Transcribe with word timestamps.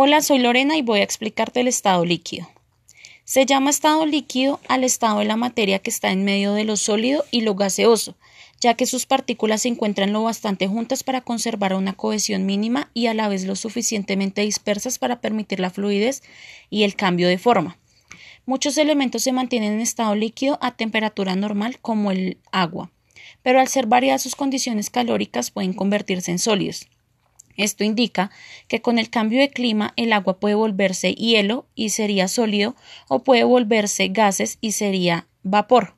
Hola, 0.00 0.22
soy 0.22 0.38
Lorena 0.38 0.76
y 0.76 0.82
voy 0.82 1.00
a 1.00 1.02
explicarte 1.02 1.58
el 1.58 1.66
estado 1.66 2.04
líquido. 2.04 2.48
Se 3.24 3.46
llama 3.46 3.70
estado 3.70 4.06
líquido 4.06 4.60
al 4.68 4.84
estado 4.84 5.18
de 5.18 5.24
la 5.24 5.34
materia 5.34 5.80
que 5.80 5.90
está 5.90 6.12
en 6.12 6.22
medio 6.22 6.52
de 6.52 6.62
lo 6.62 6.76
sólido 6.76 7.24
y 7.32 7.40
lo 7.40 7.56
gaseoso, 7.56 8.14
ya 8.60 8.74
que 8.74 8.86
sus 8.86 9.06
partículas 9.06 9.62
se 9.62 9.68
encuentran 9.70 10.12
lo 10.12 10.22
bastante 10.22 10.68
juntas 10.68 11.02
para 11.02 11.22
conservar 11.22 11.74
una 11.74 11.94
cohesión 11.94 12.46
mínima 12.46 12.92
y 12.94 13.08
a 13.08 13.14
la 13.14 13.26
vez 13.26 13.44
lo 13.44 13.56
suficientemente 13.56 14.42
dispersas 14.42 15.00
para 15.00 15.20
permitir 15.20 15.58
la 15.58 15.70
fluidez 15.70 16.22
y 16.70 16.84
el 16.84 16.94
cambio 16.94 17.26
de 17.26 17.38
forma. 17.38 17.76
Muchos 18.46 18.78
elementos 18.78 19.24
se 19.24 19.32
mantienen 19.32 19.72
en 19.72 19.80
estado 19.80 20.14
líquido 20.14 20.60
a 20.62 20.76
temperatura 20.76 21.34
normal 21.34 21.80
como 21.80 22.12
el 22.12 22.38
agua, 22.52 22.92
pero 23.42 23.58
al 23.58 23.66
ser 23.66 23.86
variadas 23.86 24.22
sus 24.22 24.36
condiciones 24.36 24.90
calóricas 24.90 25.50
pueden 25.50 25.72
convertirse 25.72 26.30
en 26.30 26.38
sólidos. 26.38 26.86
Esto 27.58 27.82
indica 27.82 28.30
que 28.68 28.80
con 28.80 28.98
el 28.98 29.10
cambio 29.10 29.40
de 29.40 29.50
clima 29.50 29.92
el 29.96 30.12
agua 30.12 30.38
puede 30.38 30.54
volverse 30.54 31.14
hielo 31.14 31.66
y 31.74 31.90
sería 31.90 32.28
sólido 32.28 32.76
o 33.08 33.24
puede 33.24 33.42
volverse 33.42 34.08
gases 34.08 34.58
y 34.60 34.72
sería 34.72 35.26
vapor. 35.42 35.96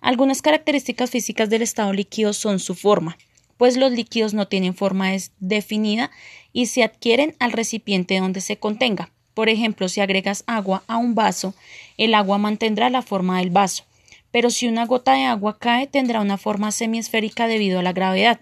Algunas 0.00 0.42
características 0.42 1.10
físicas 1.10 1.50
del 1.50 1.62
estado 1.62 1.92
líquido 1.92 2.32
son 2.32 2.60
su 2.60 2.76
forma, 2.76 3.18
pues 3.56 3.76
los 3.76 3.90
líquidos 3.90 4.32
no 4.32 4.46
tienen 4.46 4.74
forma 4.74 5.10
definida 5.40 6.12
y 6.52 6.66
se 6.66 6.84
adquieren 6.84 7.34
al 7.40 7.50
recipiente 7.50 8.20
donde 8.20 8.40
se 8.40 8.58
contenga. 8.58 9.10
Por 9.34 9.48
ejemplo, 9.48 9.88
si 9.88 10.00
agregas 10.00 10.44
agua 10.46 10.84
a 10.86 10.98
un 10.98 11.16
vaso, 11.16 11.54
el 11.98 12.14
agua 12.14 12.38
mantendrá 12.38 12.90
la 12.90 13.02
forma 13.02 13.38
del 13.40 13.50
vaso, 13.50 13.84
pero 14.30 14.50
si 14.50 14.68
una 14.68 14.86
gota 14.86 15.14
de 15.14 15.24
agua 15.24 15.58
cae 15.58 15.88
tendrá 15.88 16.20
una 16.20 16.38
forma 16.38 16.70
semiesférica 16.70 17.48
debido 17.48 17.80
a 17.80 17.82
la 17.82 17.92
gravedad. 17.92 18.40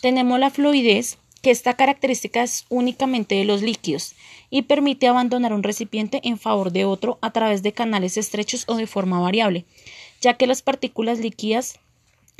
Tenemos 0.00 0.38
la 0.38 0.50
fluidez, 0.50 1.18
que 1.44 1.50
esta 1.50 1.74
característica 1.74 2.42
es 2.42 2.64
únicamente 2.70 3.34
de 3.34 3.44
los 3.44 3.60
líquidos 3.60 4.14
y 4.48 4.62
permite 4.62 5.08
abandonar 5.08 5.52
un 5.52 5.62
recipiente 5.62 6.22
en 6.24 6.38
favor 6.38 6.72
de 6.72 6.86
otro 6.86 7.18
a 7.20 7.32
través 7.32 7.62
de 7.62 7.74
canales 7.74 8.16
estrechos 8.16 8.64
o 8.66 8.76
de 8.76 8.86
forma 8.86 9.20
variable, 9.20 9.66
ya 10.22 10.38
que 10.38 10.46
las 10.46 10.62
partículas 10.62 11.18
líquidas, 11.18 11.78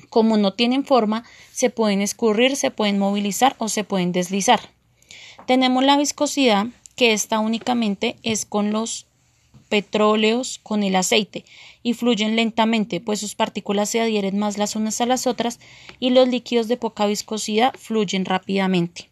como 0.09 0.39
no 0.39 0.55
tienen 0.55 0.87
forma, 0.87 1.23
se 1.53 1.69
pueden 1.69 2.01
escurrir, 2.01 2.57
se 2.57 2.71
pueden 2.71 2.99
movilizar 2.99 3.57
o 3.59 3.69
se 3.69 3.85
pueden 3.85 4.11
deslizar. 4.13 4.71
Tenemos 5.47 5.85
la 5.85 5.99
viscosidad, 5.99 6.69
que 6.97 7.13
esta 7.13 7.41
únicamente 7.41 8.17
es 8.23 8.47
con 8.47 8.73
los 8.73 9.07
petróleos 9.69 10.61
con 10.63 10.83
el 10.83 10.97
aceite 10.97 11.45
y 11.83 11.95
fluyen 11.95 12.37
lentamente, 12.37 13.01
pues 13.01 13.21
sus 13.21 13.35
partículas 13.35 13.91
se 13.91 14.01
adhieren 14.01 14.39
más 14.39 14.59
las 14.59 14.77
unas 14.77 15.01
a 15.01 15.07
las 15.07 15.27
otras 15.27 15.61
y 16.01 16.11
los 16.11 16.29
líquidos 16.29 16.69
de 16.69 16.77
poca 16.77 17.07
viscosidad 17.07 17.75
fluyen 17.77 18.25
rápidamente. 18.25 19.11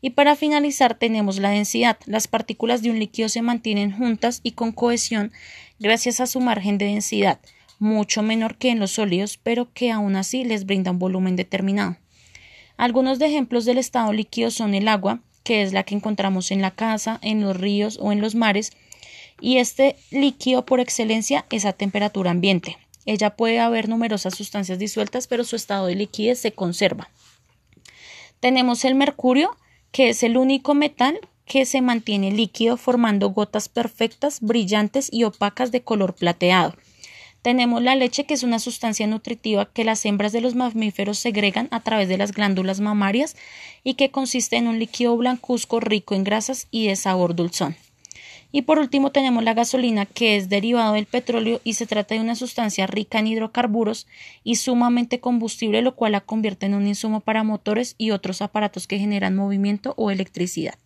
Y 0.00 0.10
para 0.10 0.36
finalizar 0.36 0.94
tenemos 0.94 1.38
la 1.38 1.50
densidad. 1.50 1.98
Las 2.06 2.28
partículas 2.28 2.82
de 2.82 2.90
un 2.90 2.98
líquido 2.98 3.28
se 3.28 3.42
mantienen 3.42 3.96
juntas 3.96 4.40
y 4.42 4.52
con 4.52 4.72
cohesión 4.72 5.32
gracias 5.78 6.20
a 6.20 6.26
su 6.26 6.40
margen 6.40 6.78
de 6.78 6.86
densidad, 6.86 7.40
mucho 7.78 8.22
menor 8.22 8.56
que 8.56 8.70
en 8.70 8.80
los 8.80 8.92
sólidos, 8.92 9.38
pero 9.42 9.72
que 9.72 9.90
aún 9.90 10.16
así 10.16 10.44
les 10.44 10.66
brinda 10.66 10.90
un 10.90 10.98
volumen 10.98 11.36
determinado. 11.36 11.96
Algunos 12.76 13.20
ejemplos 13.20 13.64
del 13.64 13.78
estado 13.78 14.12
líquido 14.12 14.50
son 14.50 14.74
el 14.74 14.88
agua, 14.88 15.20
que 15.42 15.62
es 15.62 15.72
la 15.72 15.84
que 15.84 15.94
encontramos 15.94 16.50
en 16.50 16.62
la 16.62 16.72
casa, 16.72 17.18
en 17.22 17.40
los 17.40 17.56
ríos 17.56 17.98
o 18.00 18.12
en 18.12 18.20
los 18.20 18.34
mares, 18.34 18.72
y 19.44 19.58
este 19.58 19.96
líquido 20.10 20.64
por 20.64 20.80
excelencia 20.80 21.44
es 21.50 21.66
a 21.66 21.74
temperatura 21.74 22.30
ambiente. 22.30 22.78
Ella 23.04 23.36
puede 23.36 23.60
haber 23.60 23.90
numerosas 23.90 24.34
sustancias 24.34 24.78
disueltas, 24.78 25.26
pero 25.26 25.44
su 25.44 25.54
estado 25.54 25.84
de 25.84 25.94
liquidez 25.94 26.38
se 26.38 26.52
conserva. 26.52 27.10
Tenemos 28.40 28.86
el 28.86 28.94
mercurio, 28.94 29.54
que 29.92 30.08
es 30.08 30.22
el 30.22 30.38
único 30.38 30.72
metal 30.72 31.20
que 31.44 31.66
se 31.66 31.82
mantiene 31.82 32.32
líquido 32.32 32.78
formando 32.78 33.32
gotas 33.32 33.68
perfectas, 33.68 34.40
brillantes 34.40 35.10
y 35.12 35.24
opacas 35.24 35.70
de 35.70 35.82
color 35.82 36.14
plateado. 36.14 36.74
Tenemos 37.42 37.82
la 37.82 37.96
leche, 37.96 38.24
que 38.24 38.32
es 38.32 38.44
una 38.44 38.58
sustancia 38.58 39.06
nutritiva 39.06 39.70
que 39.70 39.84
las 39.84 40.06
hembras 40.06 40.32
de 40.32 40.40
los 40.40 40.54
mamíferos 40.54 41.18
segregan 41.18 41.68
a 41.70 41.80
través 41.80 42.08
de 42.08 42.16
las 42.16 42.32
glándulas 42.32 42.80
mamarias 42.80 43.36
y 43.82 43.92
que 43.92 44.10
consiste 44.10 44.56
en 44.56 44.68
un 44.68 44.78
líquido 44.78 45.14
blancuzco 45.18 45.80
rico 45.80 46.14
en 46.14 46.24
grasas 46.24 46.66
y 46.70 46.86
de 46.86 46.96
sabor 46.96 47.36
dulzón. 47.36 47.76
Y 48.56 48.62
por 48.62 48.78
último 48.78 49.10
tenemos 49.10 49.42
la 49.42 49.52
gasolina, 49.52 50.06
que 50.06 50.36
es 50.36 50.48
derivado 50.48 50.94
del 50.94 51.06
petróleo 51.06 51.60
y 51.64 51.74
se 51.74 51.86
trata 51.86 52.14
de 52.14 52.20
una 52.20 52.36
sustancia 52.36 52.86
rica 52.86 53.18
en 53.18 53.26
hidrocarburos 53.26 54.06
y 54.44 54.54
sumamente 54.54 55.18
combustible, 55.18 55.82
lo 55.82 55.96
cual 55.96 56.12
la 56.12 56.20
convierte 56.20 56.66
en 56.66 56.74
un 56.74 56.86
insumo 56.86 57.18
para 57.18 57.42
motores 57.42 57.96
y 57.98 58.12
otros 58.12 58.42
aparatos 58.42 58.86
que 58.86 59.00
generan 59.00 59.34
movimiento 59.34 59.94
o 59.96 60.12
electricidad. 60.12 60.78